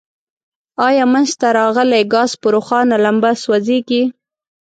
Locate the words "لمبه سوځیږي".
3.05-4.03